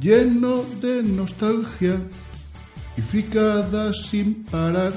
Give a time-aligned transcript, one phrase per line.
[0.00, 1.96] lleno de nostalgia
[2.96, 4.92] y fricadas sin parar.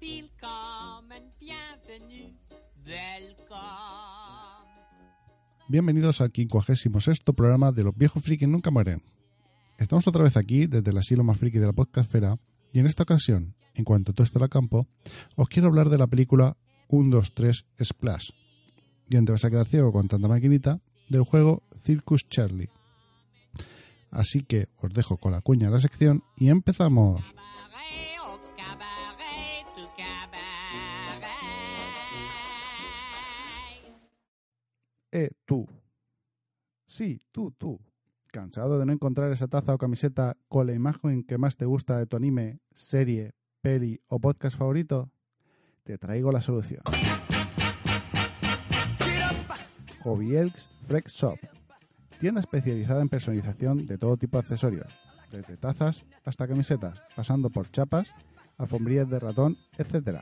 [0.00, 2.34] Willkommen, bienvenue,
[2.84, 3.82] welcome.
[5.68, 9.02] Bienvenidos al 56 programa de Los viejos frikis nunca mueren.
[9.78, 12.38] Estamos otra vez aquí desde el asilo más friki de la podcastfera
[12.72, 14.86] y en esta ocasión, en cuanto todo esto a campo,
[15.36, 16.56] os quiero hablar de la película
[16.88, 18.30] 1, 2, 3 Splash.
[19.08, 22.70] Bien te vas a quedar ciego con tanta maquinita del juego Circus Charlie.
[24.10, 27.22] Así que os dejo con la cuña de la sección y empezamos.
[35.10, 35.66] Eh, tú.
[36.84, 37.78] Sí, tú, tú.
[38.32, 41.98] ¿Cansado de no encontrar esa taza o camiseta con la imagen que más te gusta
[41.98, 45.12] de tu anime, serie, peli o podcast favorito?
[45.84, 46.80] Te traigo la solución.
[50.02, 51.38] Hobby Elks Frex Shop.
[52.20, 54.90] Tienda especializada en personalización de todo tipo de accesorios,
[55.30, 58.14] desde tazas hasta camisetas, pasando por chapas,
[58.56, 60.20] alfombrillas de ratón, etc.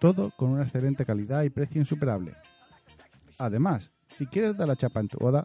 [0.00, 2.34] Todo con una excelente calidad y precio insuperable.
[3.38, 5.44] Además, si quieres dar la chapa en tu boda,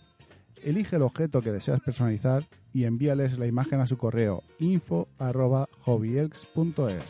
[0.63, 7.03] elige el objeto que deseas personalizar y envíales la imagen a su correo info@hobbyelks.es.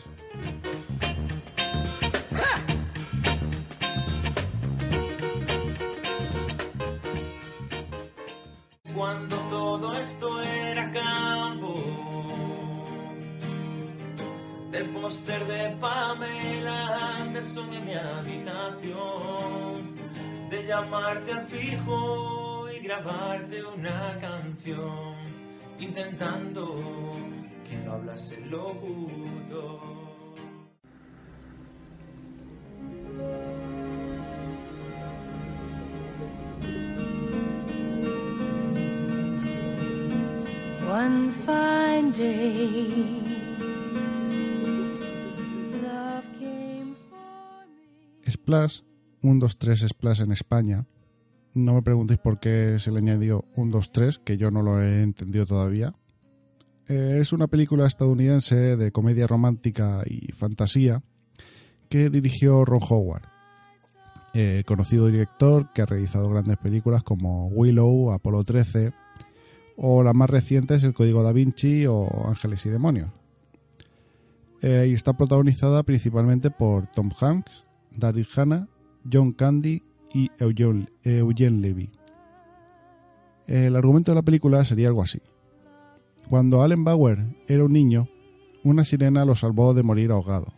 [8.94, 11.74] cuando todo esto era campo.
[14.70, 18.92] Del póster de Pamela Anderson en mi habitación.
[20.50, 22.41] De llamarte al fijo
[22.82, 25.14] grabarte una canción.
[25.78, 26.74] Intentando
[27.68, 29.80] que no hablase el locutor.
[40.88, 43.22] One fine day,
[45.82, 48.30] love came for me.
[48.30, 48.82] Splash,
[49.22, 50.84] 1, 2, 3 Splash en España.
[51.54, 54.80] No me preguntéis por qué se le añadió 1, 2, 3, que yo no lo
[54.80, 55.94] he entendido todavía.
[56.88, 61.02] Eh, es una película estadounidense de comedia romántica y fantasía
[61.90, 63.22] que dirigió Ron Howard,
[64.32, 68.92] eh, conocido director que ha realizado grandes películas como Willow, Apolo 13
[69.76, 73.10] o las más recientes El Código da Vinci o Ángeles y Demonios.
[74.62, 78.68] Eh, y está protagonizada principalmente por Tom Hanks, Daryl Hannah,
[79.10, 79.82] John Candy
[80.14, 80.88] y Eugene,
[81.60, 81.90] Levy.
[83.46, 85.20] El argumento de la película sería algo así.
[86.28, 88.08] Cuando Allen Bauer era un niño,
[88.64, 90.52] una sirena lo salvó de morir ahogado.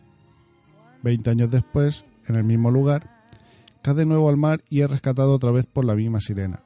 [1.01, 3.09] Veinte años después, en el mismo lugar,
[3.81, 6.63] cae de nuevo al mar y es rescatado otra vez por la misma sirena.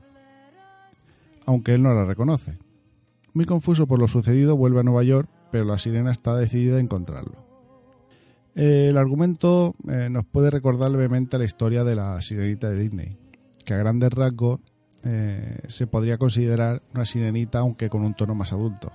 [1.45, 2.53] Aunque él no la reconoce.
[3.33, 6.81] Muy confuso por lo sucedido, vuelve a Nueva York, pero la sirena está decidida a
[6.81, 7.48] encontrarlo.
[8.59, 13.17] El argumento eh, nos puede recordar levemente la historia de la sirenita de Disney,
[13.63, 14.59] que a grandes rasgos
[15.01, 18.91] eh, se podría considerar una sirenita aunque con un tono más adulto.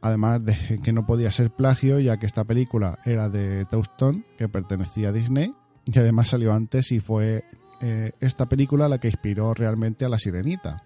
[0.00, 4.48] Además de que no podía ser plagio ya que esta película era de Touchstone que
[4.48, 5.54] pertenecía a Disney
[5.84, 7.44] y además salió antes y fue
[7.80, 10.82] eh, esta película la que inspiró realmente a la sirenita.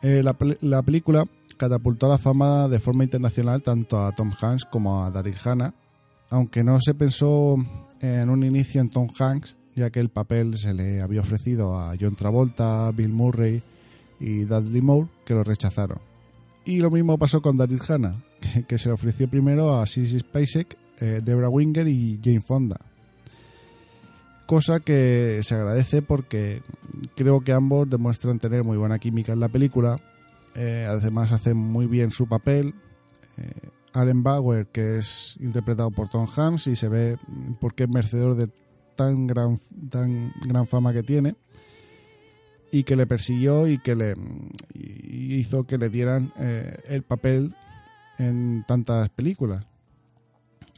[0.00, 1.26] Eh, la, la película
[1.58, 5.74] catapultó la fama de forma internacional tanto a Tom Hanks como a Daryl Hannah,
[6.32, 7.56] aunque no se pensó
[8.00, 11.94] en un inicio en Tom Hanks, ya que el papel se le había ofrecido a
[12.00, 13.62] John Travolta, Bill Murray
[14.18, 15.98] y Dudley Moore, que lo rechazaron.
[16.64, 18.24] Y lo mismo pasó con Daryl Hannah,
[18.66, 22.80] que, se le ofreció primero a Sissy Spacek, eh, Deborah Winger y Jane Fonda.
[24.46, 26.62] Cosa que se agradece porque
[27.14, 30.00] creo que ambos demuestran tener muy buena química en la película.
[30.54, 32.74] Eh, además hacen muy bien su papel.
[33.36, 37.18] Eh, Allen Bauer, que es interpretado por Tom Hanks y se ve
[37.60, 38.48] por qué es merecedor de
[38.96, 39.60] tan gran,
[39.90, 41.36] tan gran fama que tiene
[42.70, 44.14] y que le persiguió y que le
[44.74, 47.54] hizo que le dieran eh, el papel
[48.18, 49.66] en tantas películas.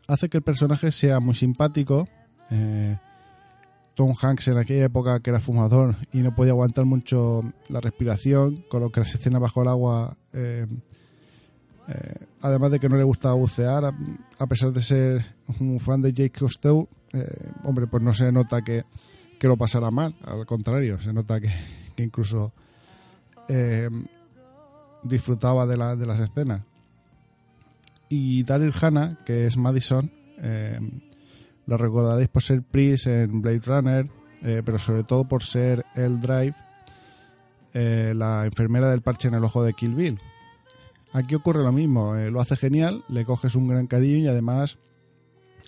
[0.07, 2.09] Hace que el personaje sea muy simpático.
[2.51, 2.99] eh,
[3.95, 8.65] Tom Hanks en aquella época que era fumador y no podía aguantar mucho la respiración,
[8.69, 10.67] con lo que las escenas bajo el agua, eh,
[11.89, 13.85] eh, además de que no le gustaba bucear,
[14.39, 15.25] a, pesar de ser
[15.61, 18.85] un fan de Jake Cousteau, eh, hombre, pues no se nota que,
[19.39, 21.51] que lo pasara mal, al contrario, se nota que,
[22.03, 22.53] incluso
[23.49, 23.89] eh,
[25.03, 26.63] disfrutaba de, la- de las escenas.
[28.09, 30.11] Y Daryl Hannah, que es Madison,
[31.67, 34.11] lo recordaréis por ser Pris en Blade Runner,
[34.43, 36.55] pero sobre todo por ser El Drive,
[37.73, 40.21] la enfermera del parche en el ojo de Kill Bill.
[41.15, 44.79] Aquí ocurre lo mismo, eh, lo hace genial, le coges un gran cariño y además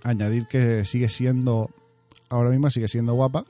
[0.02, 1.70] añadir que sigue siendo,
[2.28, 3.44] ahora mismo sigue siendo guapa,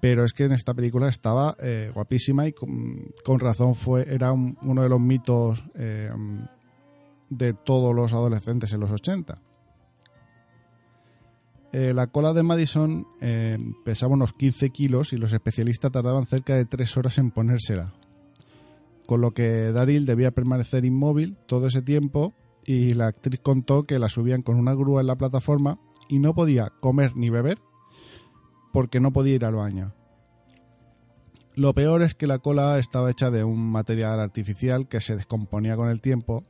[0.00, 4.58] pero es que en esta película estaba eh, guapísima y con, razón fue era un-
[4.62, 6.10] uno de los mitos eh,
[7.30, 9.40] de todos los adolescentes en los 80.
[11.72, 13.06] Eh, la cola de Madison
[13.84, 17.92] pesaba unos 15 kilos y los especialistas tardaban cerca de 3 horas en ponérsela.
[19.08, 22.34] Con lo que Daryl debía permanecer inmóvil todo ese tiempo
[22.66, 25.78] y la actriz contó que la subían con una grúa en la plataforma
[26.10, 27.58] y no podía comer ni beber
[28.70, 29.94] porque no podía ir al baño.
[31.54, 35.74] Lo peor es que la cola estaba hecha de un material artificial que se descomponía
[35.74, 36.44] con el tiempo,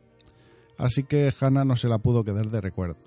[0.78, 2.99] así que Hannah no se la pudo quedar de recuerdo.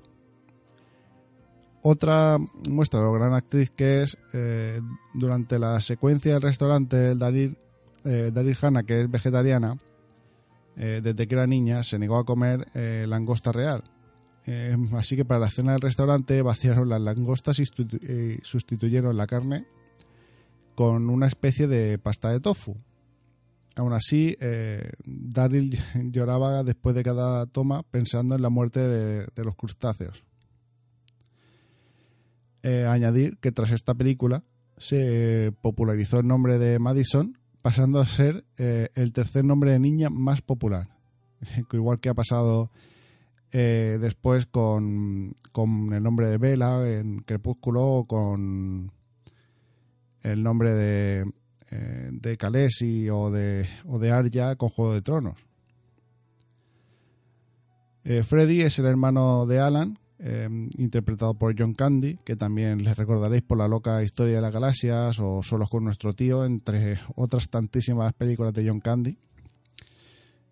[1.82, 2.38] Otra
[2.70, 4.80] muestra de lo gran actriz que es, eh,
[5.14, 7.58] durante la secuencia del restaurante, Daryl,
[8.06, 9.78] eh, Daryl Hannah, que es vegetariana,
[10.78, 13.84] eh, desde que era niña se negó a comer eh, langosta real.
[14.48, 19.28] Eh, así que para la cena del restaurante vaciaron las langostas y sustitu- sustituyeron la
[19.28, 19.66] carne
[20.76, 22.76] con una especie de pasta de tofu.
[23.76, 24.36] Aún así,
[25.06, 25.78] Daryl
[26.12, 30.24] lloraba después de cada toma pensando en la muerte de, de los crustáceos.
[32.64, 34.44] Añadir que tras esta película
[34.78, 40.10] se popularizó el nombre de Madison, pasando a ser eh, el tercer nombre de niña
[40.10, 40.88] más popular.
[41.72, 42.72] Igual que ha pasado
[43.52, 48.92] eh, después con, con el nombre de Bella en Crepúsculo o con
[50.24, 51.32] el nombre de,
[51.72, 55.38] eh, de Khaleesi o de, o de Arya con Juego de Tronos.
[58.04, 60.48] Freddy es el hermano de Alan, eh,
[60.78, 65.20] interpretado por John Candy, que también les recordaréis por la loca historia de las galaxias
[65.20, 69.18] o Solos con nuestro tío, entre otras tantísimas películas de John Candy.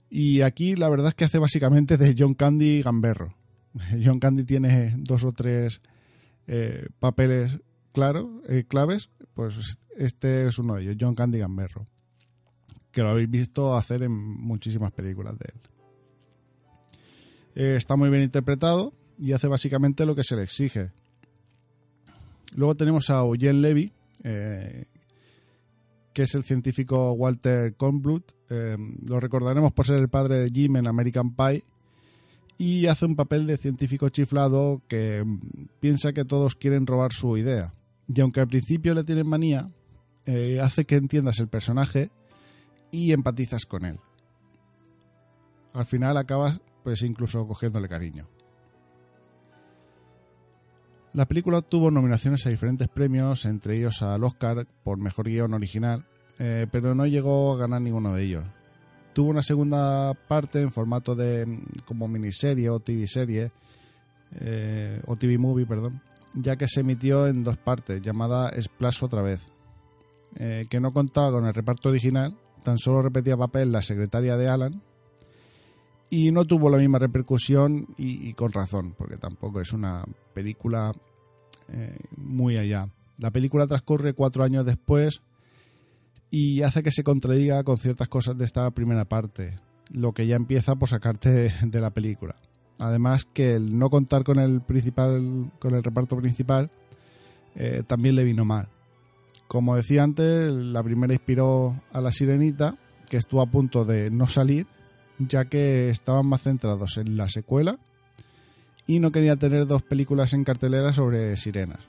[0.10, 3.36] Y aquí la verdad es que hace básicamente de John Candy gamberro.
[4.04, 5.82] John Candy tiene dos o tres
[6.48, 7.60] eh, papeles
[7.92, 11.86] claros, eh, claves, pues este es uno de ellos, John Candy gamberro,
[12.92, 15.62] que lo habéis visto hacer en muchísimas películas de él.
[17.56, 20.92] Eh, está muy bien interpretado y hace básicamente lo que se le exige.
[22.56, 23.92] Luego tenemos a Eugene Levy,
[24.24, 24.86] eh,
[26.14, 28.32] que es el científico Walter Kornbluth.
[28.50, 31.64] Eh, lo recordaremos por ser el padre de Jim en American Pie.
[32.58, 35.24] Y hace un papel de científico chiflado que
[35.80, 37.74] piensa que todos quieren robar su idea.
[38.14, 39.70] Y aunque al principio le tienen manía,
[40.26, 42.10] eh, hace que entiendas el personaje
[42.92, 44.00] y empatizas con él.
[45.74, 48.28] Al final acabas pues incluso cogiéndole cariño.
[51.14, 56.06] La película obtuvo nominaciones a diferentes premios, entre ellos al Oscar por Mejor Guión Original,
[56.38, 58.46] eh, pero no llegó a ganar ninguno de ellos.
[59.14, 63.52] Tuvo una segunda parte en formato de mm, como miniserie o TV serie,
[64.40, 66.00] eh, o TV movie, perdón,
[66.36, 69.42] ya que se emitió en dos partes, llamada Splash otra vez.
[70.36, 74.48] eh, que no contaba con el reparto original, tan solo repetía papel la secretaria de
[74.48, 74.84] Alan
[76.10, 80.94] y no tuvo la misma repercusión y, con razón, porque tampoco es una película
[81.68, 82.90] eh, muy allá.
[83.18, 85.22] La película transcurre cuatro años después
[86.32, 89.60] y hace que se contradiga con ciertas cosas de esta primera parte,
[89.92, 92.36] lo que ya empieza por sacarte de, de la película.
[92.80, 96.72] Además que el no contar con el principal, con el reparto principal,
[97.56, 98.70] eh, también le vino mal.
[99.48, 102.78] Como decía antes, la primera inspiró a la Sirenita,
[103.10, 104.68] que estuvo a punto de no salir,
[105.20, 107.78] ya que estaban más centrados en la secuela
[108.88, 111.80] y no quería tener dos películas en cartelera sobre sirenas.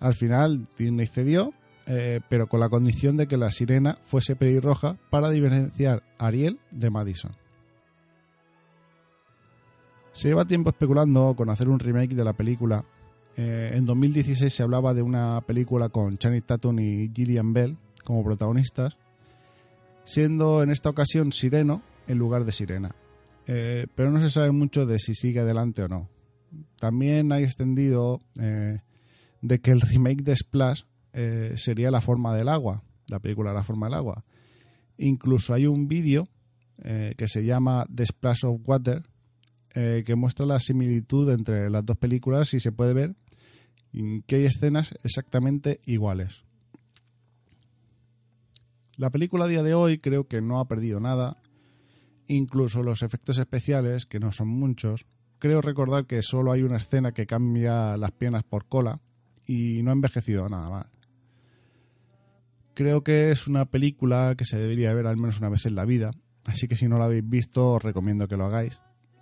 [0.00, 1.54] Al final Disney cedió,
[1.86, 6.58] eh, pero con la condición de que la sirena fuese pelirroja para diferenciar a Ariel
[6.70, 7.32] de Madison.
[10.10, 12.84] Se lleva tiempo especulando con hacer un remake de la película.
[13.36, 18.22] Eh, en 2016 se hablaba de una película con Channing Tatum y Gillian Bell como
[18.22, 18.98] protagonistas,
[20.04, 22.94] siendo en esta ocasión Sireno en lugar de Sirena.
[23.46, 26.08] Eh, pero no se sabe mucho de si sigue adelante o no.
[26.78, 28.80] También hay extendido eh,
[29.40, 30.82] de que el remake de Splash
[31.12, 34.24] eh, sería La forma del agua, la película La forma del agua.
[34.98, 36.28] Incluso hay un vídeo
[37.16, 39.04] que se llama The Splash of Water
[39.72, 43.14] que muestra la similitud entre las dos películas y se puede ver
[44.26, 46.42] que hay escenas exactamente iguales.
[48.96, 51.41] La película a día de hoy creo que no ha perdido nada,
[52.28, 55.06] incluso los efectos especiales, que no son muchos.
[55.38, 59.00] Creo recordar que solo hay una escena que cambia las piernas por cola
[59.46, 60.86] y no ha envejecido nada mal.
[62.74, 65.84] Creo que es una película que se debería ver al menos una vez en la
[65.84, 66.12] vida,
[66.46, 68.80] así que si no la habéis visto os recomiendo que lo hagáis.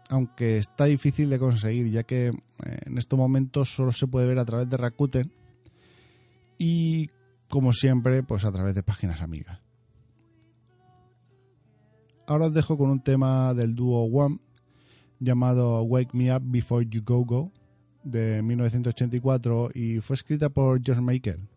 [0.08, 2.32] Aunque está difícil de conseguir, ya que eh,
[2.86, 5.32] en estos momentos solo se puede ver a través de Rakuten
[6.58, 7.10] y,
[7.48, 9.60] como siempre, pues a través de páginas amigas.
[12.30, 14.38] Ahora os dejo con un tema del dúo One
[15.18, 17.52] llamado Wake Me Up Before You Go Go
[18.04, 21.48] de 1984 y fue escrita por George Michael.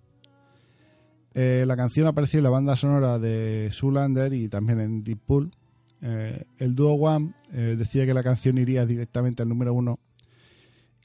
[1.35, 5.51] Eh, la canción apareció en la banda sonora de Zoolander y también en Deep Pool.
[6.01, 9.99] Eh, el dúo One eh, decía que la canción iría directamente al número uno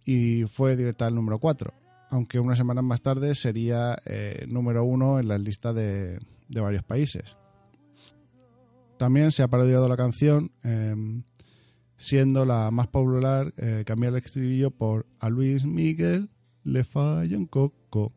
[0.03, 1.75] y fue directa al número 4,
[2.09, 7.37] aunque unas semanas más tarde sería eh, número uno en las listas de varios países.
[8.99, 10.95] También se ha parodiado la canción, eh,
[11.97, 16.31] siendo la más popular eh, cambiar el estribillo por a Luis Miguel
[16.65, 18.13] le falla un coco,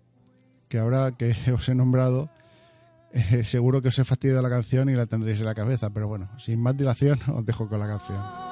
[0.67, 2.29] que ahora que os he nombrado,
[3.13, 6.07] eh, seguro que os he fastidiado la canción y la tendréis en la cabeza, pero
[6.07, 8.50] bueno, sin más dilación os dejo con la canción.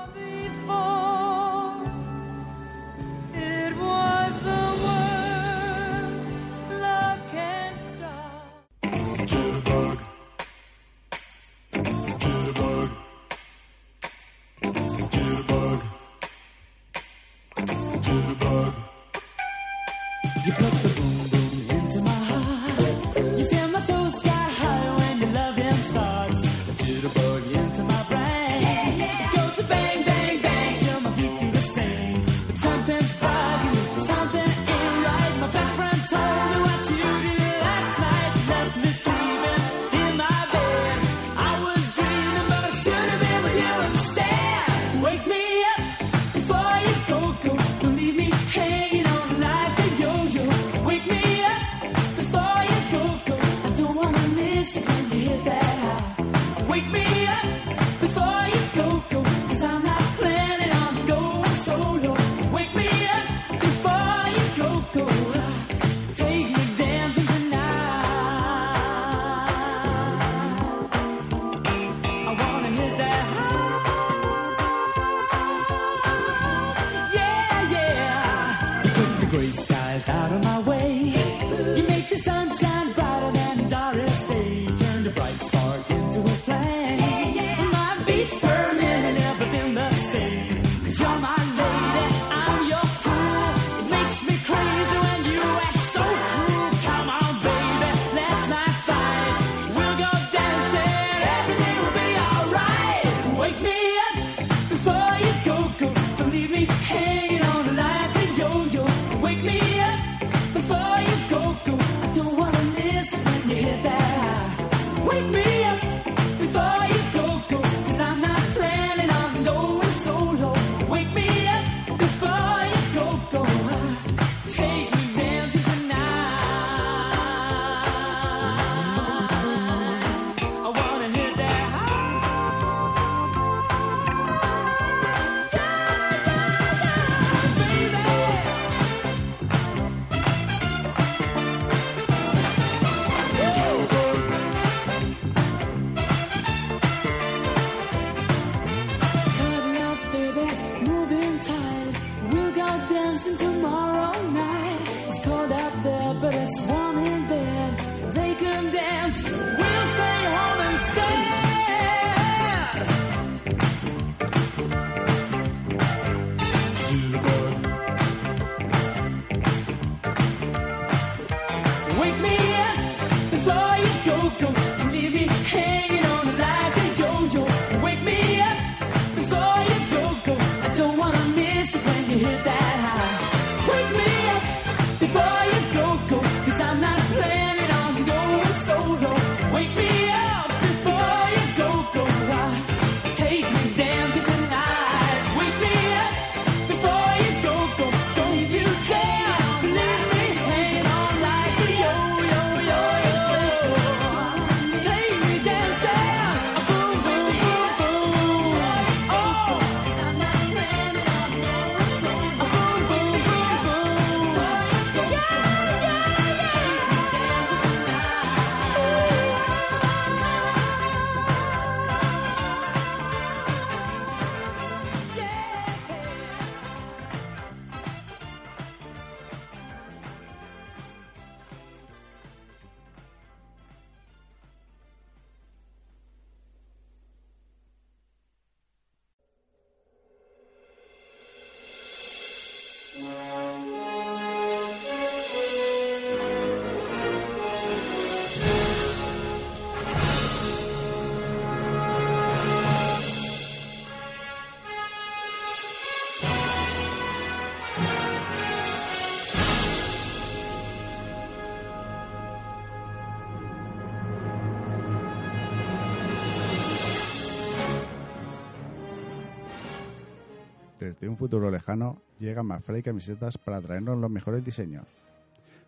[270.99, 274.85] Desde un futuro lejano, llega McFly Camisetas para traernos los mejores diseños,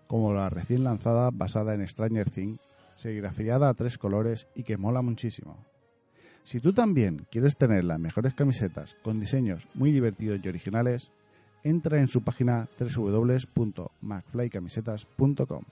[0.07, 2.59] como la recién lanzada basada en Stranger Things,
[2.95, 5.57] serigrafiada a tres colores y que mola muchísimo.
[6.43, 11.11] Si tú también quieres tener las mejores camisetas con diseños muy divertidos y originales,
[11.63, 15.63] entra en su página www.macflycamisetas.com.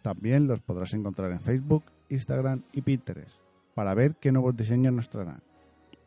[0.00, 3.36] También los podrás encontrar en Facebook, Instagram y Pinterest
[3.74, 5.42] para ver qué nuevos diseños nos traerán.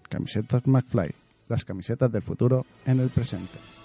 [0.10, 1.14] Camisetas McFly,
[1.52, 3.81] las camisetas del futuro en el presente.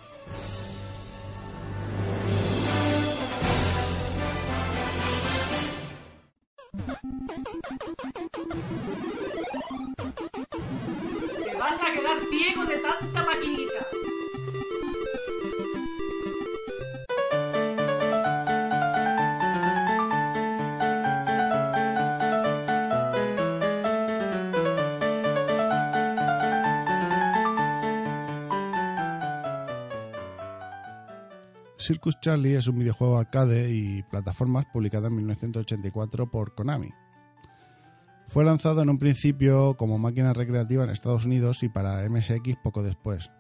[31.87, 36.90] Circus Charlie es un videojuego arcade y plataformas publicado en 1984 por Konami.
[38.27, 42.83] Fue lanzado en un principio como máquina recreativa en Estados Unidos y para MSX poco
[42.83, 43.31] después.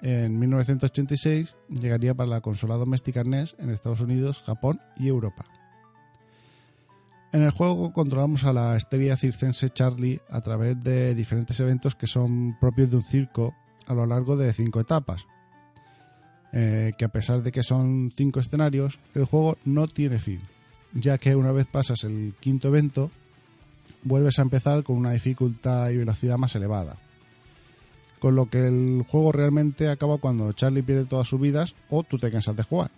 [0.00, 5.44] En 1986 llegaría para la consola doméstica NES en Estados Unidos, Japón y Europa.
[7.32, 12.06] En el juego controlamos a la estrella circense Charlie a través de diferentes eventos que
[12.06, 13.54] son propios de un circo
[13.86, 15.26] a lo largo de cinco etapas,
[16.56, 20.40] eh, que a pesar de que son cinco escenarios, el juego no tiene fin,
[20.92, 23.10] ya que una vez pasas el quinto evento,
[24.04, 26.96] vuelves a empezar con una dificultad y velocidad más elevada.
[28.20, 32.18] Con lo que el juego realmente acaba cuando Charlie pierde todas sus vidas o tú
[32.18, 32.92] te cansas de jugar.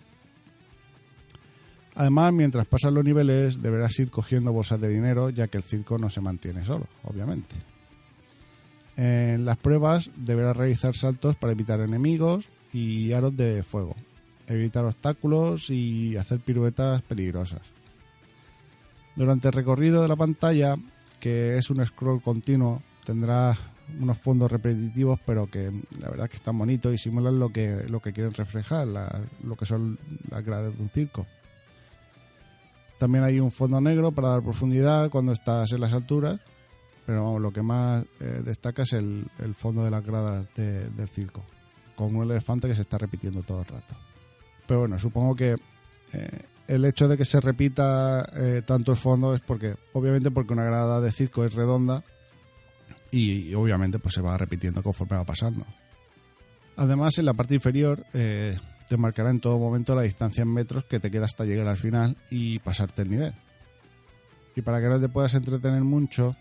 [1.95, 5.97] Además, mientras pasas los niveles, deberás ir cogiendo bolsas de dinero, ya que el circo
[5.97, 7.55] no se mantiene solo, obviamente.
[8.97, 13.95] En las pruebas deberás realizar saltos para evitar enemigos y aros de fuego,
[14.47, 17.61] evitar obstáculos y hacer piruetas peligrosas.
[19.15, 20.75] Durante el recorrido de la pantalla,
[21.19, 23.57] que es un scroll continuo, tendrás
[23.99, 27.99] unos fondos repetitivos, pero que la verdad que están bonitos y simulan lo que, lo
[28.01, 28.85] que quieren reflejar,
[29.43, 29.97] lo que son
[30.29, 31.25] las gradas de un circo.
[32.99, 36.39] También hay un fondo negro para dar profundidad cuando estás en las alturas,
[37.05, 40.89] pero vamos, lo que más eh, destaca es el, el fondo de las gradas de-
[40.89, 41.43] del circo,
[41.97, 43.95] con un elefante que se está repitiendo todo el rato.
[44.67, 45.55] Pero bueno, supongo que
[46.13, 50.53] eh, el hecho de que se repita eh, tanto el fondo es porque, obviamente, porque
[50.53, 52.03] una grada de circo es redonda
[53.11, 55.65] y, obviamente pues se va repitiendo conforme va pasando.
[56.75, 58.55] Además, en la parte inferior eh,
[58.87, 61.77] te marcará en todo momento la distancia en metros que te queda hasta llegar al
[61.77, 63.33] final y pasarte el nivel.
[64.55, 66.35] Y para que no te puedas entretener mucho,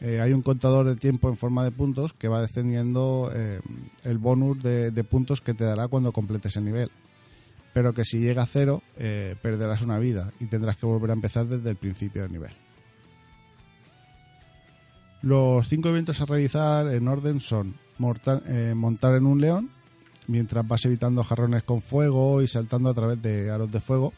[0.00, 3.60] eh, hay un contador de tiempo en forma de puntos que va descendiendo eh,
[4.04, 6.90] el bonus de, puntos que te dará cuando completes el nivel.
[7.72, 11.14] Pero que si llega a cero, eh, perderás una vida y tendrás que volver a
[11.14, 12.52] empezar desde el principio del nivel.
[15.22, 19.70] Los cinco eventos a realizar en orden son montar en un león,
[20.28, 24.12] mientras vas evitando jarrones con fuego y saltando a través de aros de fuego.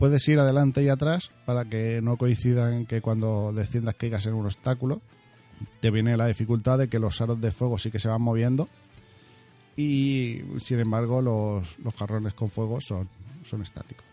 [0.00, 4.46] Puedes ir adelante y atrás para que no coincidan que cuando desciendas caigas en un
[4.46, 5.02] obstáculo.
[5.80, 8.70] Te viene la dificultad de que los aros de fuego sí que se van moviendo
[9.76, 13.10] y sin embargo los, los jarrones con fuego son,
[13.44, 14.06] son estáticos.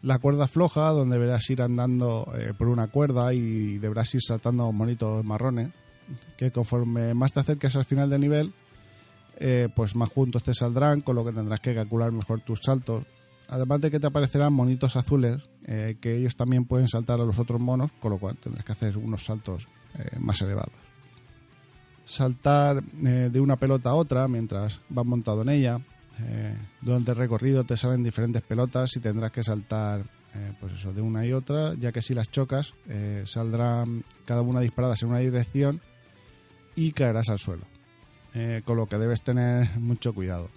[0.00, 4.72] La cuerda floja, donde deberás ir andando eh, por una cuerda y deberás ir saltando
[4.72, 5.70] monitos marrones,
[6.38, 8.54] que conforme más te acerques al final del nivel,
[9.36, 13.04] eh, pues más juntos te saldrán, con lo que tendrás que calcular mejor tus saltos.
[13.48, 17.38] Además de que te aparecerán monitos azules, eh, que ellos también pueden saltar a los
[17.38, 20.72] otros monos, con lo cual tendrás que hacer unos saltos eh, más elevados.
[22.06, 25.80] Saltar eh, de una pelota a otra mientras vas montado en ella.
[26.80, 30.04] Durante el recorrido te salen diferentes pelotas y tendrás que saltar
[30.60, 32.72] pues eso, de una y otra, ya que si las chocas
[33.24, 35.80] saldrán cada una disparadas en una dirección
[36.76, 37.64] y caerás al suelo.
[38.64, 40.50] Con lo que debes tener mucho cuidado.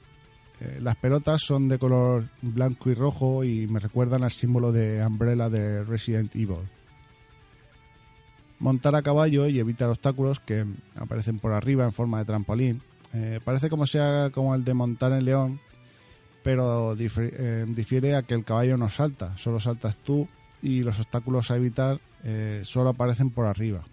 [0.59, 5.05] Eh, las pelotas son de color blanco y rojo y me recuerdan al símbolo de
[5.05, 6.67] Umbrella de Resident Evil.
[8.59, 10.65] Montar a caballo y evitar obstáculos que
[10.95, 12.81] aparecen por arriba en forma de trampolín.
[13.13, 15.59] Eh, parece como sea como el de montar en león,
[16.43, 20.27] pero difi- eh, difiere a que el caballo no salta, solo saltas tú
[20.61, 21.99] y los obstáculos a evitar
[22.63, 23.83] solo aparecen por arriba.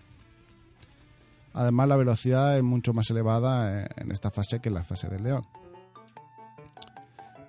[1.52, 5.22] Además, la velocidad es mucho más elevada en esta fase que en la fase del
[5.22, 5.44] león.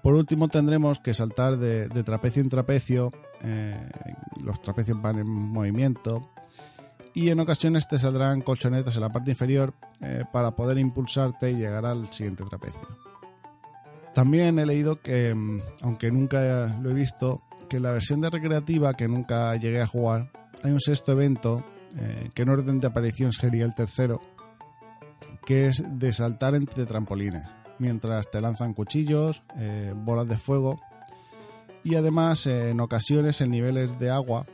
[0.06, 3.12] Por último, tendremos que saltar de, trapecio en trapecio.
[3.42, 3.76] eh,
[4.44, 6.30] los trapecios van en movimiento.
[7.16, 11.56] y en ocasiones te saldrán colchonetas en la parte inferior eh, para poder impulsarte y
[11.56, 12.88] llegar al siguiente trapecio.
[14.14, 18.30] También he leído que, mm, aunque nunca lo he visto, que en la versión de
[18.30, 20.30] recreativa que nunca llegué a jugar,
[20.64, 21.66] hay un sexto evento
[21.98, 24.22] eh, que en orden de aparición sería el tercero,
[25.48, 27.48] que es de saltar entre trampolines,
[27.80, 30.80] mientras te lanzan cuchillos, eh, bolas de fuego
[31.84, 34.46] y además eh, en ocasiones en niveles de agua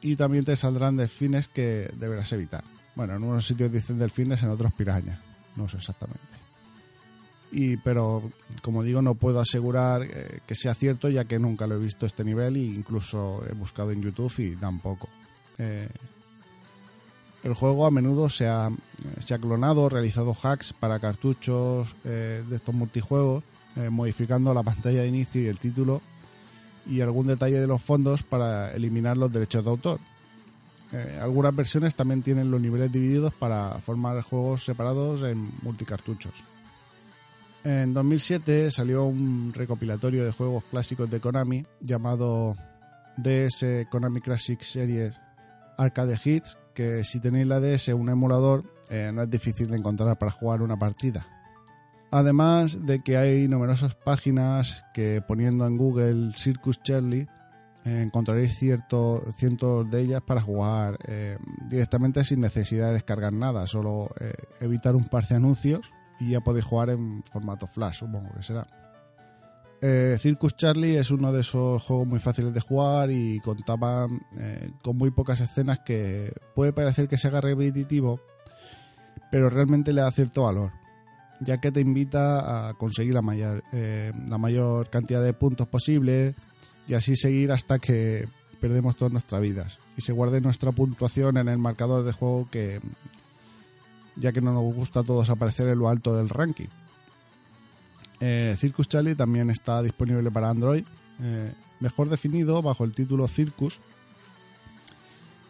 [0.00, 2.64] y también te saldrán delfines que deberás evitar.
[2.94, 5.18] Bueno, en unos sitios dicen delfines, en otros pirañas,
[5.56, 6.20] no sé exactamente.
[7.50, 8.30] Y, pero
[8.62, 12.06] como digo, no puedo asegurar eh, que sea cierto ya que nunca lo he visto
[12.06, 15.08] este nivel e incluso he buscado en YouTube y tampoco.
[17.46, 18.70] El juego a menudo se ha,
[19.24, 23.44] se ha clonado, realizado hacks para cartuchos eh, de estos multijuegos,
[23.76, 26.02] eh, modificando la pantalla de inicio y el título
[26.86, 30.00] y algún detalle de los fondos para eliminar los derechos de autor.
[30.92, 36.34] Eh, algunas versiones también tienen los niveles divididos para formar juegos separados en multicartuchos.
[37.62, 42.56] En 2007 salió un recopilatorio de juegos clásicos de Konami llamado
[43.16, 45.20] DS Konami Classic Series
[45.76, 50.16] Arcade Hits, que si tenéis la DS un emulador eh, no es difícil de encontrar
[50.18, 51.26] para jugar una partida.
[52.10, 57.26] Además de que hay numerosas páginas que poniendo en Google Circus Charlie
[57.84, 64.10] eh, encontraréis cientos de ellas para jugar eh, directamente sin necesidad de descargar nada, solo
[64.60, 65.80] evitar un par de anuncios
[66.20, 68.66] y ya podéis jugar en formato flash, supongo que será.
[69.88, 74.72] Eh, Circus Charlie es uno de esos juegos muy fáciles de jugar y contaba eh,
[74.82, 78.18] con muy pocas escenas que puede parecer que se haga repetitivo,
[79.30, 80.72] pero realmente le da cierto valor,
[81.40, 86.34] ya que te invita a conseguir la mayor, eh, la mayor cantidad de puntos posible
[86.88, 88.26] y así seguir hasta que
[88.60, 92.80] perdemos todas nuestras vidas y se guarde nuestra puntuación en el marcador de juego que
[94.16, 96.70] ya que no nos gusta a todos aparecer en lo alto del ranking.
[98.20, 100.84] Eh, Circus Charlie también está disponible para Android,
[101.22, 103.78] eh, mejor definido bajo el título Circus.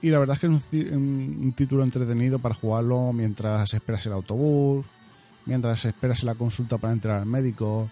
[0.02, 4.84] Y la verdad es que es un, título entretenido para jugarlo mientras esperas el autobús,
[5.46, 7.90] mientras esperas la consulta para entrar al médico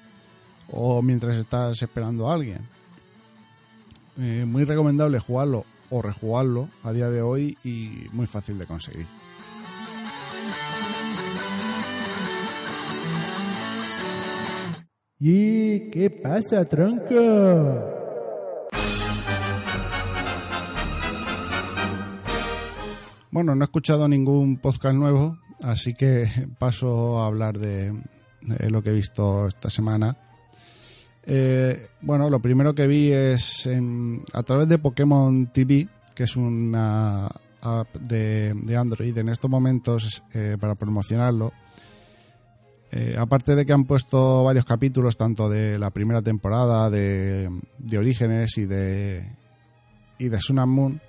[0.71, 2.61] o mientras estás esperando a alguien.
[4.19, 9.07] Eh, muy recomendable jugarlo o rejugarlo a día de hoy y muy fácil de conseguir.
[15.21, 17.15] ¿Y qué pasa, tronco?
[23.31, 26.27] Bueno, no he escuchado ningún podcast nuevo, así que
[26.59, 27.93] paso a hablar de,
[28.69, 30.17] lo que he visto esta semana.
[31.23, 33.69] Eh, bueno, lo primero que vi es
[34.33, 37.27] a través de Pokémon TV, que es una
[37.61, 41.53] app de, de Android en estos momentos eh, para promocionarlo.
[42.97, 47.51] Eh, aparte de que han puesto varios capítulos, tanto de la primera temporada, de,
[47.99, 49.27] Orígenes y de,
[50.17, 50.31] y
[50.65, 51.01] Moon,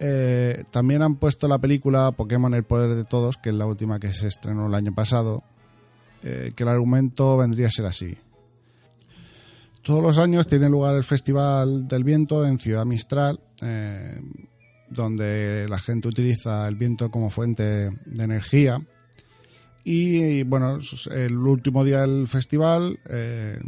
[0.00, 4.00] eh, también han puesto la película Pokémon El Poder de Todos, que es la última
[4.00, 5.44] que se estrenó el año pasado,
[6.24, 8.18] eh, que el argumento vendría a ser así.
[9.82, 13.38] Todos los años tiene lugar el Festival del Viento en Ciudad Mistral,
[14.88, 18.82] donde la gente utiliza el viento como fuente de energía.
[19.84, 20.78] Y, bueno,
[21.10, 23.58] el último día del festival eh,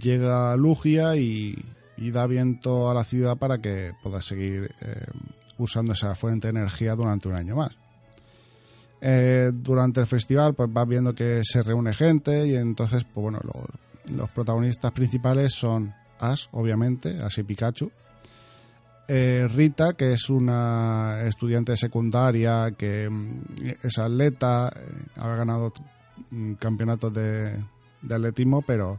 [0.00, 1.56] llega Lugia y,
[1.96, 5.06] da viento a la ciudad para que pueda seguir eh,
[5.56, 7.72] usando esa fuente de energía durante un año más.
[9.00, 13.38] Eh, durante el festival pues vas viendo que se reúne gente y entonces pues bueno
[13.42, 17.90] los, los protagonistas principales son Ash obviamente Ash y Pikachu
[19.08, 23.42] eh, Rita que es una estudiante secundaria que mm,
[23.82, 25.72] es atleta eh, ha ganado
[26.30, 27.52] mm, campeonatos de,
[28.02, 28.98] de atletismo pero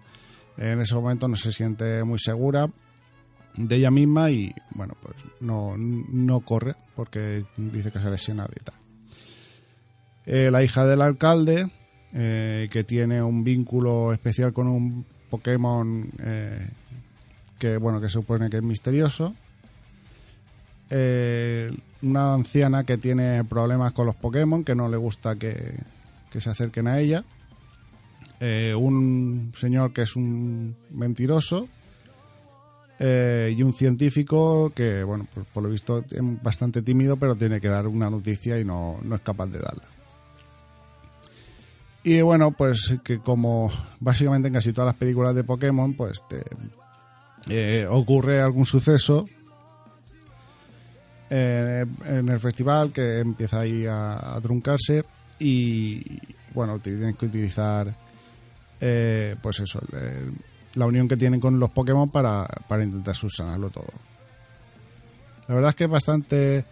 [0.57, 2.69] en ese momento no se siente muy segura
[3.55, 8.51] de ella misma y bueno pues no, no corre porque dice que se ha lesionado
[8.55, 8.75] y tal
[10.27, 11.69] eh, la hija del alcalde,
[12.11, 16.09] que tiene un vínculo especial con un Pokémon
[17.59, 19.35] que bueno que supone que es misterioso.
[20.97, 25.73] Eh, una anciana que tiene problemas con los Pokémon, que no le gusta que,
[26.31, 27.25] que se acerquen a ella.
[28.39, 31.67] Eh, un señor que es un mentiroso.
[32.97, 37.59] Eh, y un científico que, bueno, pues por lo visto es bastante tímido, pero tiene
[37.59, 39.83] que dar una noticia y no, no es capaz de darla.
[42.03, 47.85] Y bueno, pues que como básicamente en casi todas las películas de Pokémon, pues te,
[47.87, 49.27] ocurre algún suceso
[51.29, 55.03] eh, en el festival que empieza ahí a, truncarse
[55.39, 56.19] y
[56.53, 57.93] bueno, tienen que utilizar
[58.79, 59.81] eh, pues eso,
[60.75, 63.87] la unión que tienen con los Pokémon para, para intentar subsanarlo todo.
[65.47, 66.65] La verdad es que es bastante,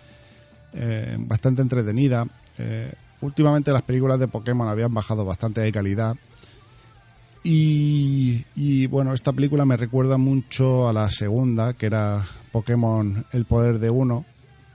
[0.73, 2.27] eh, bastante entretenida.
[2.57, 6.15] Eh, últimamente las películas de Pokémon habían bajado bastante de calidad.
[7.43, 13.43] Y, y, bueno, esta película me recuerda mucho a la segunda, que era Pokémon El
[13.43, 14.25] Poder de Uno,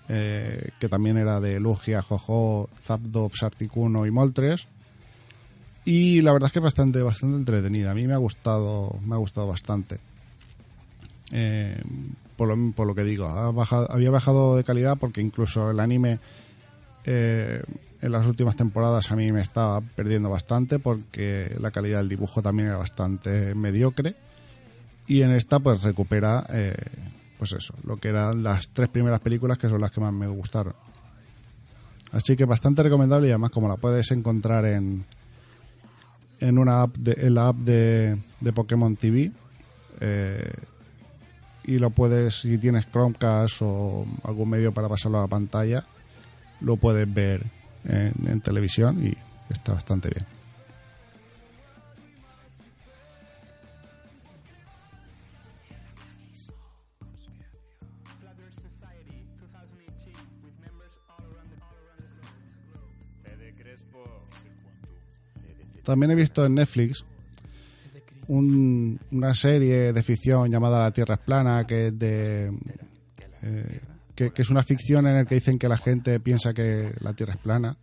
[0.09, 4.67] eh, que también era de Lugia, Jojo, Zapdos, Articuno y Moltres.
[5.85, 7.91] Y la verdad es que es bastante, bastante entretenida.
[7.91, 9.99] A mí me ha gustado, me ha gustado bastante.
[11.33, 11.81] Eh,
[12.37, 16.19] por, lo, por lo que digo, había bajado de calidad porque incluso el anime
[17.05, 17.63] eh,
[18.01, 22.43] en las últimas temporadas a mí me estaba perdiendo bastante porque la calidad del dibujo
[22.43, 24.15] también era bastante mediocre.
[25.07, 26.75] Y en esta pues recupera eh,
[27.39, 30.27] pues eso, lo que eran las tres primeras películas que son las que más me
[30.27, 30.75] gustaron.
[32.13, 35.05] Así que bastante recomendable y además como la puedes encontrar en,
[36.41, 39.31] en una app de, en la app de, de Pokémon TV
[40.01, 40.53] eh,
[41.65, 45.85] y lo puedes si tienes Chromecast o algún medio para pasarlo a la pantalla
[46.61, 47.45] lo puedes ver
[47.85, 49.15] en, en televisión y
[49.51, 50.38] está bastante bien
[65.89, 67.05] también he visto en Netflix
[68.27, 72.53] un- una serie de ficción llamada La Tierra es plana, que es de
[73.43, 73.81] eh,
[74.15, 77.35] que, es una ficción en la que dicen que la gente piensa que la Tierra
[77.35, 77.77] es plana.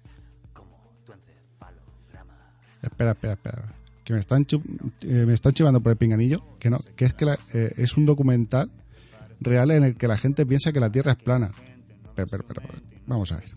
[2.84, 3.74] Espera, espera, espera.
[4.04, 4.62] Que me están chu-
[5.02, 8.06] eh, me están chivando por el pinganillo, que no, que es que eh, es un
[8.06, 8.70] documental
[9.40, 11.52] real en el que la gente piensa que la Tierra es plana.
[12.16, 12.62] Pero, pero, pero,
[13.08, 13.50] vamos a ver.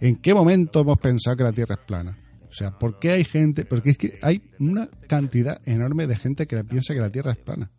[0.00, 2.16] ¿En qué momento hemos pensado que la Tierra es plana?
[2.56, 3.66] O sea, ¿por qué hay gente?
[3.66, 7.36] Porque es que hay una cantidad enorme de gente que piensa que la Tierra es
[7.36, 7.70] plana.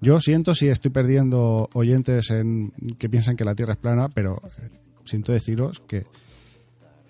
[0.00, 4.40] Yo siento si estoy perdiendo oyentes en que piensan que la Tierra es plana, pero
[4.46, 4.70] eh,
[5.04, 6.04] siento deciros que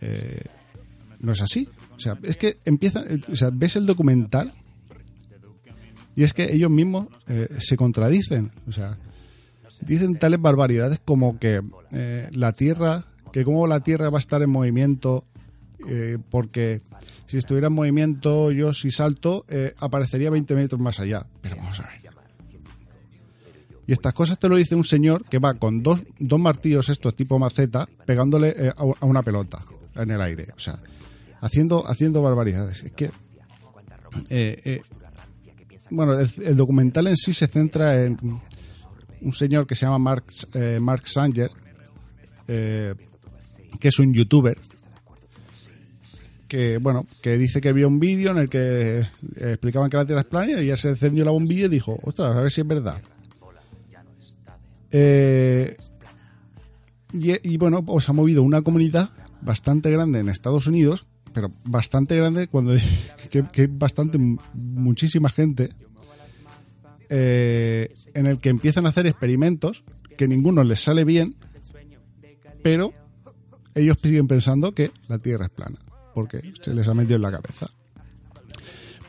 [0.01, 0.43] eh,
[1.21, 1.69] no es así.
[1.95, 4.55] O sea, es que empiezan, eh, o sea, ves el documental
[6.17, 7.07] y es que ellos mismos
[7.59, 8.51] se contradicen.
[8.67, 8.99] O sea,
[9.83, 11.63] dicen tales barbaridades como que
[12.33, 15.25] la Tierra, que como la Tierra va a estar en movimiento,
[15.87, 16.83] eh, porque
[17.27, 21.27] si estuviera en movimiento, yo si salto, eh, aparecería 20 metros más allá.
[21.43, 22.07] Pero vamos a ver.
[23.87, 27.15] Y estas cosas te lo dice un señor que va con dos, dos martillos estos
[27.15, 29.63] tipo maceta pegándole eh, a, una pelota
[29.95, 30.49] en el aire.
[30.57, 30.81] O sea,
[31.41, 32.83] haciendo, haciendo barbaridades.
[32.83, 33.11] Es que...
[34.29, 34.83] eh,
[35.91, 38.19] bueno, el, el documental en sí se centra en
[39.21, 40.25] un señor que se llama Mark,
[40.81, 41.51] Mark Sanger,
[42.47, 44.59] que es un youtuber,
[46.49, 49.07] que bueno, que dice que vio un vídeo en el que eh,
[49.37, 52.37] explicaban que la Tierra es plana y ya se encendió la bombilla y dijo, ostras,
[52.37, 53.01] a ver si es verdad.
[54.91, 55.77] Eh,
[57.13, 59.11] y, y, bueno, pues ha movido una comunidad
[59.43, 62.75] bastante grande en Estados Unidos, pero bastante grande cuando
[63.31, 64.19] que, que bastante
[64.55, 65.71] muchísima gente
[67.09, 69.85] eh, en el que empiezan a hacer experimentos
[70.17, 71.37] que ninguno les sale bien,
[72.63, 72.93] pero
[73.75, 75.79] ellos siguen pensando que la Tierra es plana,
[76.17, 77.67] porque se les ha metido en la cabeza.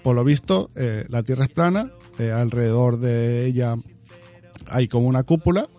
[0.04, 1.90] Por lo visto, eh, la Tierra es plana,
[2.20, 3.76] eh, alrededor de ella
[4.68, 5.70] hay como una cúpula,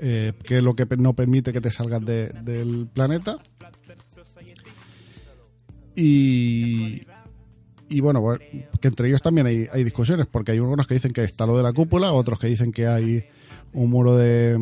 [0.00, 3.36] eh, que es lo que no permite que te salgas de, del planeta.
[5.94, 7.02] Y,
[8.00, 8.42] bueno, bueno,
[8.80, 11.54] que entre ellos también hay, hay, discusiones, porque hay unos que dicen que está lo
[11.54, 13.26] de la cúpula, otros que dicen que hay
[13.74, 14.56] un muro de,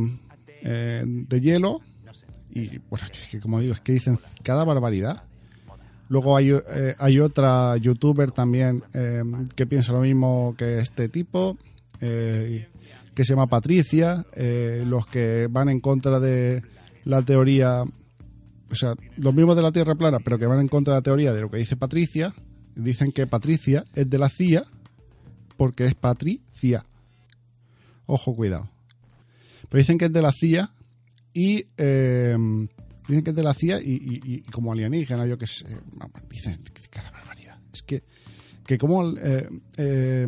[0.60, 1.82] de hielo.
[2.56, 5.24] Y bueno, que, que como digo, es que dicen cada barbaridad.
[6.08, 9.22] Luego hay, eh, hay otra youtuber también eh,
[9.54, 11.58] que piensa lo mismo que este tipo,
[12.00, 12.66] eh,
[13.14, 14.24] que se llama Patricia.
[14.86, 16.62] los que van en contra de
[17.04, 20.94] la teoría, o sea, los mismos de la Tierra plana, pero que van en contra
[20.94, 22.32] de la teoría de lo que dice Patricia,
[22.74, 24.64] dicen que Patricia es de la CIA
[25.58, 26.86] porque es Patricia.
[28.06, 28.70] Ojo, cuidado.
[29.68, 30.70] Pero dicen que es de la CIA
[31.36, 32.34] y eh,
[33.06, 35.66] dicen que es de la CIA y, como alienígena, yo que sé.
[36.30, 37.60] Dicen cada barbaridad.
[37.74, 38.02] Es que,
[38.64, 39.46] que como eh,
[39.76, 40.26] eh,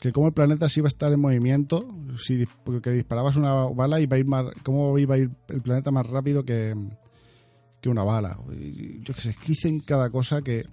[0.00, 3.98] que como el planeta sí va a estar en movimiento, si porque disparabas una bala
[4.08, 6.74] va a ir más, cómo iba a ir el planeta más rápido que,
[7.80, 8.36] que una bala.
[9.02, 10.66] Yo que sé, dicen cada cosa que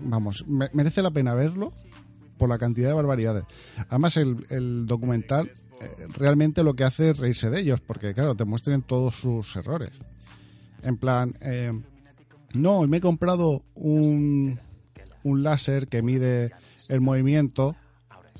[0.00, 1.74] vamos, merece la pena verlo
[2.38, 3.44] por la cantidad de barbaridades.
[3.90, 5.52] Además, el, documental
[6.16, 9.90] realmente lo que hace es reírse de ellos, porque claro, te muestran todos sus errores.
[10.82, 11.72] En plan, eh,
[12.54, 14.58] no, me he comprado un,
[15.22, 16.52] un láser que mide
[16.88, 17.76] el movimiento,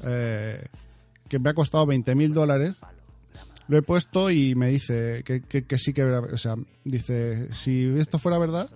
[0.05, 0.64] eh,
[1.29, 2.75] que me ha costado 20 mil dólares.
[3.68, 7.85] Lo he puesto y me dice que, que- que sí que, o sea, dice, si
[7.97, 8.68] esto fuera verdad,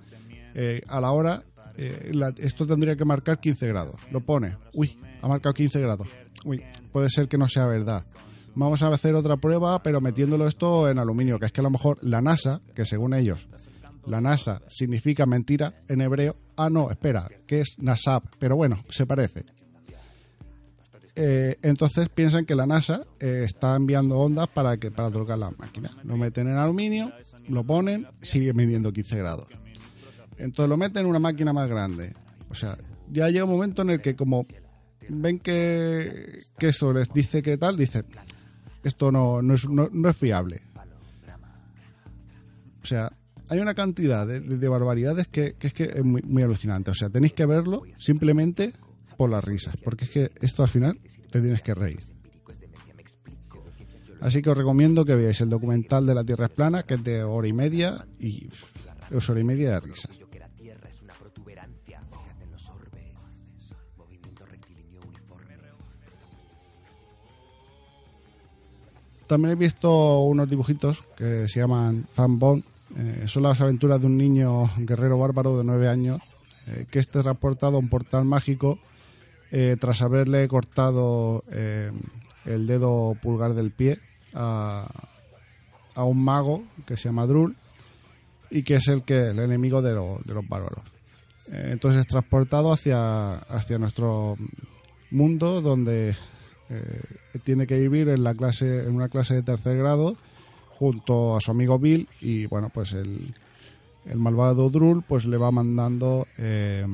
[0.55, 1.43] eh, a la hora,
[1.77, 3.97] eh, la- esto tendría que marcar 15 grados.
[4.11, 6.09] Lo pone, uy, ha marcado 15 grados.
[6.45, 8.07] Uy, puede ser que no sea verdad.
[8.57, 11.69] Vamos a hacer otra prueba, pero metiéndolo esto en aluminio, que es que a lo
[11.69, 13.47] mejor la NASA, que según ellos,
[14.07, 16.37] la NASA significa mentira en hebreo.
[16.57, 19.45] Ah, no, espera, que es Nasab, pero bueno, se parece.
[21.15, 25.59] Eh, entonces piensan que la NASA eh, está enviando ondas para que para tocar las
[25.59, 25.93] máquinas.
[26.05, 27.13] Lo meten en aluminio,
[27.49, 29.49] lo ponen, sigue midiendo 15 grados.
[30.39, 32.15] Entonces lo meten en una máquina más grande.
[32.49, 32.79] O sea,
[33.13, 34.47] ya llega un momento en el que como
[35.11, 38.07] ven que, que eso les dice que tal, dicen,
[38.89, 40.63] esto no, no, es, no, no es fiable.
[42.83, 43.13] O sea,
[43.49, 46.91] hay una cantidad de, de- de barbaridades que, que es que es muy, muy alucinante.
[46.91, 48.73] O sea, tenéis que verlo simplemente
[49.17, 50.99] por las risas, porque es que esto al final
[51.31, 52.01] te tienes que reír.
[54.21, 57.05] Así que os recomiendo que veáis el documental de la Tierra es plana, que es
[57.05, 58.49] de hora y media, y
[59.11, 60.11] es hora y media de risas.
[69.27, 72.63] También he visto unos dibujitos que se llaman Fanbone.
[72.97, 76.21] Eh, son las aventuras de un niño guerrero bárbaro de 9 años
[76.69, 78.79] eh, que es transportado a un portal mágico
[79.51, 81.91] eh, tras haberle cortado eh,
[82.45, 83.99] el dedo pulgar del pie
[84.35, 84.87] a,
[85.97, 87.57] un mago que se llama Drul
[88.51, 90.85] y que es el que el enemigo de, lo- de los bárbaros.
[91.51, 94.37] Entonces es transportado hacia, hacia nuestro
[95.11, 96.15] mundo donde
[96.71, 97.01] eh,
[97.45, 100.17] tiene que vivir en la clase en una clase de tercer grado
[100.79, 103.35] junto a su amigo Bill y bueno pues el,
[104.05, 106.87] el malvado Drul pues le va mandando eh,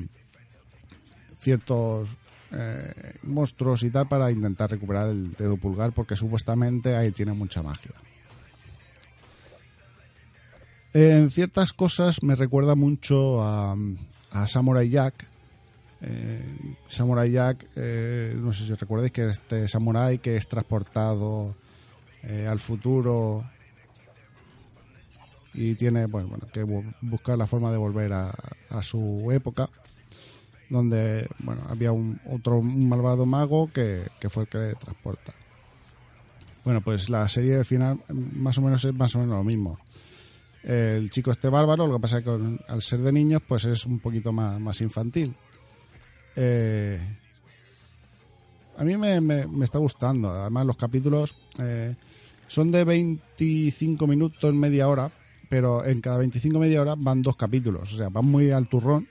[1.41, 2.09] ciertos
[2.53, 7.63] eh, monstruos y tal para intentar recuperar el dedo pulgar porque supuestamente ahí tiene mucha
[7.63, 7.93] magia.
[10.93, 13.75] En ciertas cosas me recuerda mucho a,
[14.33, 15.32] a Samurai Jack.
[16.05, 20.49] Eh, Samurai Jack, eh, no sé si os recordáis que es este samurai que es
[20.49, 21.55] transportado
[22.25, 23.45] eh, al futuro
[25.55, 28.35] y tiene bueno, que bu- buscar la forma de volver a,
[28.71, 29.69] a su época
[30.71, 35.33] donde bueno había un otro un malvado mago que, fue el que le transporta.
[36.65, 39.79] Bueno pues la serie al final más o menos es más o menos lo mismo.
[40.65, 43.85] El chico este bárbaro lo que pasa es que al ser de niños pues es
[43.87, 45.37] un poquito más infantil
[46.37, 46.99] Eh,
[48.77, 50.31] a mí me, está gustando.
[50.31, 51.95] Además los capítulos eh,
[52.47, 55.11] son de 25 minutos media hora
[55.53, 57.93] pero en cada 25 media hora van dos capítulos.
[57.93, 59.07] O sea van muy al turrón.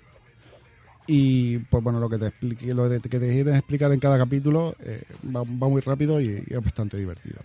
[1.06, 4.76] Y pues bueno lo que te explique, lo que te quieren explicar en cada capítulo
[4.80, 7.38] eh, va, muy rápido y, y es bastante divertido.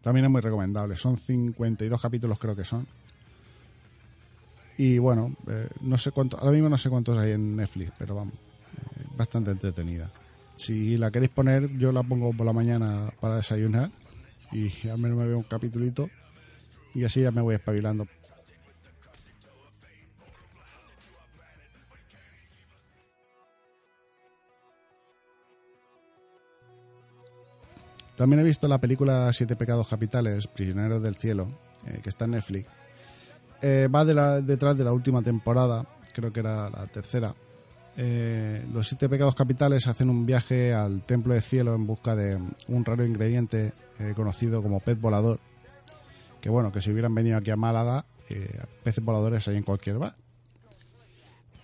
[0.00, 0.96] También es muy recomendable.
[0.96, 2.86] Son 52 capítulos creo que son
[4.78, 8.14] y bueno eh, no sé cuánto ahora mismo no sé cuántos hay en Netflix pero
[8.14, 10.10] vamos eh, bastante entretenida
[10.56, 13.90] si la queréis poner yo la pongo por la mañana para desayunar
[14.52, 16.08] y al menos me veo un capitulito
[16.94, 18.06] y así ya me voy espabilando
[28.18, 31.46] También he visto la película Siete Pecados Capitales, Prisioneros del Cielo,
[31.86, 32.68] eh, que está en Netflix.
[33.60, 37.34] Eh, va de detrás de la última temporada, creo que era la tercera.
[37.96, 42.38] Eh, los Siete Pecados Capitales hacen un viaje al Templo del Cielo en busca de
[42.68, 45.40] un raro ingrediente eh, conocido como pez volador.
[46.40, 48.04] Que bueno, que si hubieran venido aquí a Málaga,
[48.84, 50.14] peces voladores hay en cualquier bar.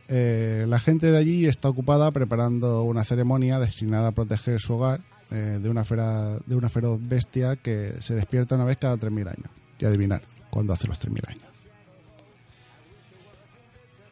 [0.08, 5.68] La gente de allí está ocupada preparando una ceremonia destinada a proteger su hogar de,
[5.68, 9.50] una fera, de una feroz bestia que se despierta una vez cada 3.000 años.
[9.78, 11.53] Y adivinar cuándo hace los 3.000 años.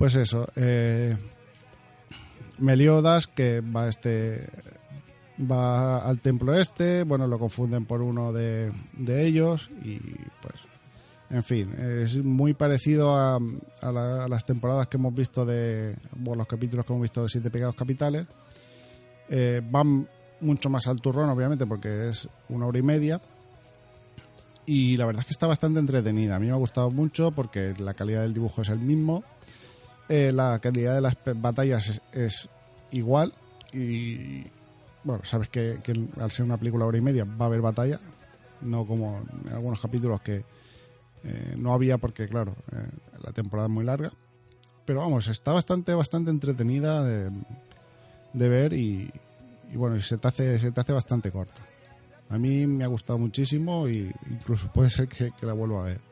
[0.02, 0.48] Pues eso.
[0.56, 1.16] Eh,
[2.58, 4.48] Meliodas, que va este
[5.40, 9.98] va al templo este, bueno, lo confunden por uno de, de ellos y
[10.40, 10.54] pues,
[11.30, 13.36] en fin, es muy parecido a,
[13.80, 17.22] a la- a las temporadas que hemos visto de, bueno, los capítulos que hemos visto
[17.22, 18.26] de Siete Pecados Capitales.
[19.28, 20.08] Eh, van
[20.40, 23.20] mucho más al turrón, obviamente, porque es una hora y media.
[24.66, 26.34] Y la verdad es que está bastante entretenida.
[26.34, 29.22] A mí me ha gustado mucho porque la calidad del dibujo es el mismo.
[30.08, 32.48] Eh, la calidad de las batallas es, es
[32.90, 33.32] igual.
[33.72, 34.44] Y,
[35.04, 35.78] bueno, sabes que,
[36.20, 38.00] al ser una película hora y media va a haber batalla,
[38.60, 40.44] no como en algunos capítulos que
[41.24, 42.86] eh, no había porque, claro, eh,
[43.22, 44.10] la temporada es muy larga.
[44.84, 47.30] Pero vamos, está bastante, bastante entretenida de,
[48.34, 49.12] ver y,
[49.72, 51.62] y bueno, se te hace, se te hace bastante corta.
[52.28, 56.11] A mí me ha gustado muchísimo y incluso puede ser que la vuelva a ver.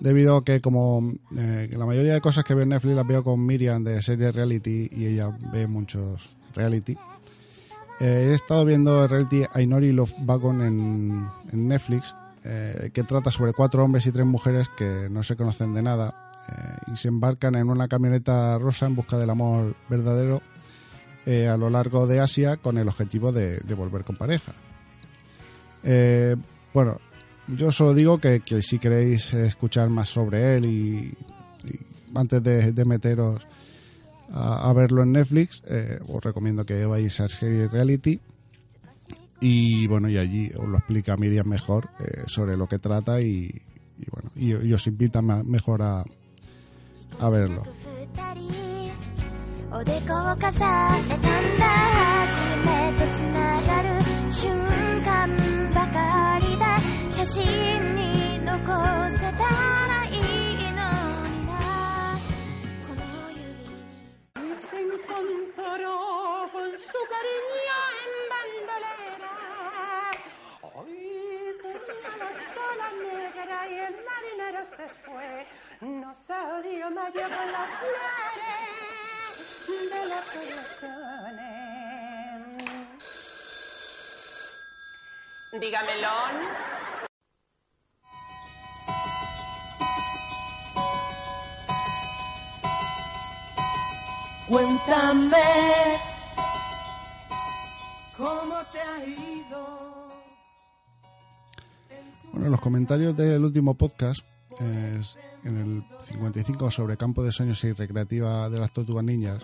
[0.00, 3.24] Debido a que como eh, la mayoría de cosas que veo en Netflix las veo
[3.24, 6.96] con Miriam de serie reality y ella ve muchos reality.
[7.98, 13.30] Eh, he estado viendo el reality Ainori Love Wagon en, en Netflix eh, que trata
[13.30, 16.22] sobre cuatro hombres y tres mujeres que no se conocen de nada
[16.92, 20.40] y se embarcan en una camioneta rosa en busca del amor verdadero
[21.26, 24.52] a lo largo de Asia con el objetivo de, volver con pareja.
[26.76, 27.00] Bueno,
[27.48, 31.14] yo solo digo que, que si queréis escuchar más sobre él y,
[32.14, 33.46] antes de, meteros
[34.32, 38.20] a, verlo en Netflix, eh, os recomiendo que vayáis a serie reality
[39.40, 43.62] y bueno, y allí os lo explica Miriam mejor eh, sobre lo que trata y,
[43.98, 46.04] y bueno, y, y os invita mejor a,
[47.20, 47.62] a verlo.
[57.25, 58.61] 真に残
[59.17, 59.47] せた
[59.87, 60.17] らいい
[60.71, 60.81] の
[61.27, 61.51] にな
[62.87, 63.01] この
[63.31, 65.91] 指に Se encontró
[66.51, 69.33] con su cariño en bandolera.
[70.61, 70.93] Hoy
[71.61, 75.31] tenía la sola negra y el marinero se fue.
[75.81, 78.61] No se dio medio con las flores
[79.91, 81.51] de las ilusiones.
[85.59, 86.15] Dígamelo.
[94.48, 95.36] Cuéntame
[98.16, 100.08] cómo te ha ido.
[102.32, 104.20] Bueno, los comentarios del último podcast,
[104.60, 105.00] eh,
[105.42, 109.42] en el 55 sobre campo de sueños y recreativa de las tortugas niñas,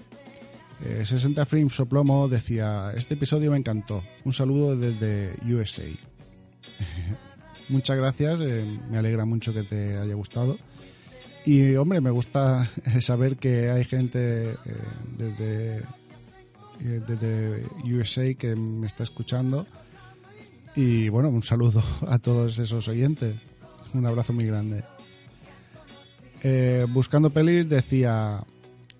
[0.85, 5.83] eh, 60 frames soplomo decía, este episodio me encantó, un saludo desde USA.
[7.69, 10.59] Muchas gracias, eh, me alegra mucho que te haya gustado.
[11.45, 12.69] Y hombre, me gusta
[13.01, 14.57] saber que hay gente eh,
[15.17, 19.67] desde, eh, desde USA que me está escuchando.
[20.75, 23.37] Y bueno, un saludo a todos esos oyentes.
[23.93, 24.85] Un abrazo muy grande.
[26.43, 28.43] Eh, buscando pelis decía,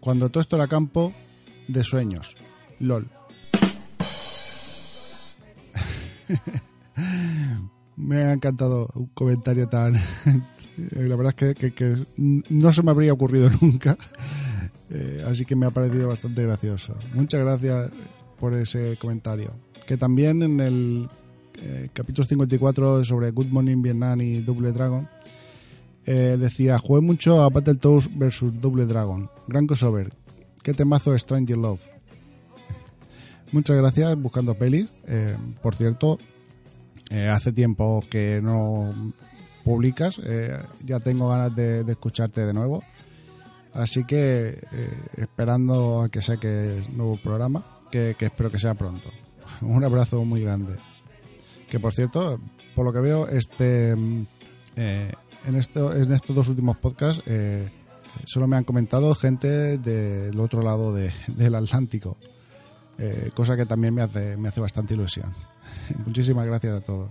[0.01, 1.13] cuando todo esto era campo
[1.69, 2.37] de sueños.
[2.79, 3.09] LOL.
[7.97, 9.95] me ha encantado un comentario tan...
[10.91, 13.97] La verdad es que, no se me habría ocurrido nunca.
[14.91, 16.95] Eh, así que me ha parecido bastante gracioso.
[17.15, 17.91] Muchas gracias
[18.39, 19.53] por ese comentario.
[19.87, 21.09] Que también en el
[21.55, 25.09] eh, capítulo 54 sobre Good Morning Vietnam y Double Dragon
[26.05, 29.31] eh, decía, jugué mucho a Battletoads vs Double Dragon.
[29.47, 30.13] Gran crossover.
[30.63, 31.81] Qué temazo Stranger Love.
[33.53, 34.89] Muchas gracias buscando pelis.
[35.07, 36.19] Eh, por cierto,
[37.11, 39.13] eh, hace tiempo que no
[39.65, 40.19] publicas.
[40.25, 42.83] eh, ya tengo ganas de, escucharte de nuevo.
[43.73, 49.09] Así que eh, esperando a que saque nuevo programa, que, espero que sea pronto.
[49.63, 50.77] Un abrazo muy grande.
[51.71, 52.39] Que por cierto,
[52.75, 53.93] por lo que veo, este
[54.77, 55.13] eh,
[55.47, 57.71] en, esto, en estos dos últimos podcasts eh,
[58.27, 62.17] solo me han comentado gente del otro lado de- del Atlántico.
[63.35, 65.33] Cosa que también me hace, me hace bastante ilusión.
[66.07, 67.11] Muchísimas gracias a todos.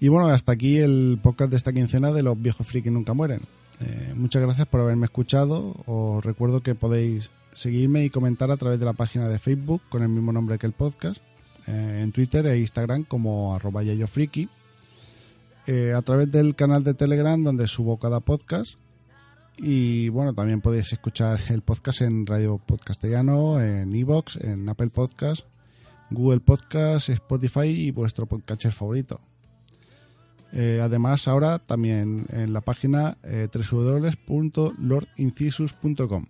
[0.00, 3.40] Y bueno, hasta aquí el podcast de esta quincena de los viejos friki nunca mueren.
[3.80, 5.76] Eh, muchas gracias por haberme escuchado.
[5.84, 10.02] Os recuerdo que podéis seguirme y comentar a través de la página de Facebook con
[10.02, 11.20] el mismo nombre que el podcast,
[11.66, 14.48] eh, en Twitter e Instagram como arroba yayofriki,
[15.66, 18.78] eh, a través del canal de Telegram donde subo cada podcast
[19.58, 25.42] y bueno, también podéis escuchar el podcast en Radio Podcastellano, en Evox, en Apple Podcast,
[26.10, 29.20] Google Podcast, Spotify y vuestro podcatcher favorito.
[30.52, 36.26] Eh, además, ahora también en la página eh, www.lordincisus.com.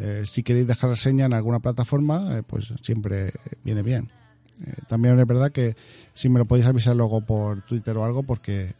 [0.00, 4.10] Eh, si queréis dejar reseña en alguna plataforma, eh, pues siempre viene bien.
[4.64, 5.76] Eh, también es verdad que
[6.14, 8.72] si me lo podéis avisar luego por Twitter o algo, porque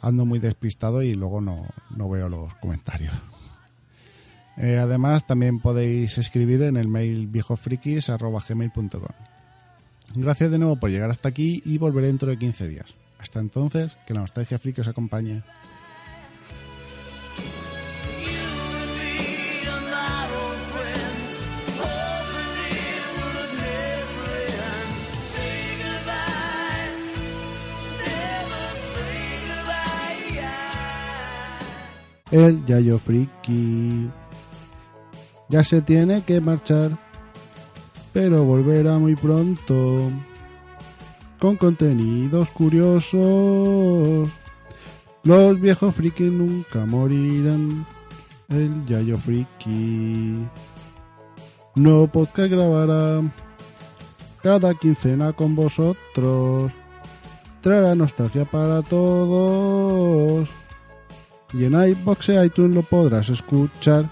[0.00, 1.66] ando muy despistado y luego no,
[1.96, 3.14] no veo los comentarios.
[4.56, 9.02] Además, también podéis escribir en el mail viejofrikis.gmail.com.
[10.14, 13.05] Gracias de nuevo por llegar hasta aquí y volveré dentro de 15 días.
[13.26, 15.42] Hasta entonces, que la nostalgia friki os acompañe.
[32.30, 34.08] El Yayo Friki
[35.48, 36.96] ya se tiene que marchar,
[38.12, 40.12] pero volverá muy pronto
[41.38, 44.28] con contenidos curiosos.
[45.22, 47.86] Los viejos friki nunca morirán.
[48.48, 50.46] El Yayo Friki.
[51.74, 53.22] No podcast grabará
[54.42, 56.72] cada quincena con vosotros.
[57.60, 60.48] Traerá nostalgia para todos.
[61.52, 64.04] Y en iBox e iTunes lo podrás escuchar